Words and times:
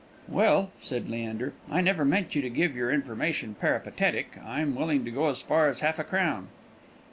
"Well," 0.27 0.71
said 0.79 1.11
Leander, 1.11 1.53
"I 1.69 1.79
never 1.81 2.03
meant 2.03 2.33
you 2.33 2.41
to 2.41 2.49
give 2.49 2.75
your 2.75 2.89
information 2.91 3.53
peripatetic; 3.53 4.31
I'm 4.43 4.73
willing 4.73 5.05
to 5.05 5.11
go 5.11 5.27
as 5.27 5.43
far 5.43 5.69
as 5.69 5.81
half 5.81 5.99
a 5.99 6.03
crown." 6.03 6.47